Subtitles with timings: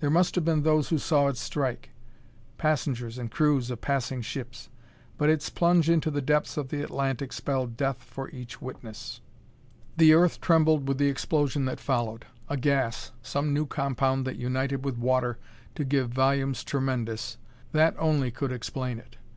[0.00, 1.90] There must have been those who saw it strike
[2.58, 4.68] passengers and crews of passing ships
[5.16, 9.20] but its plunge into the depths of the Atlantic spelled death for each witness.
[9.98, 12.24] The earth trembled with the explosion that followed.
[12.48, 15.38] A gas some new compound that united with water
[15.76, 17.38] to give volumes tremendous
[17.70, 19.16] that only could explain it.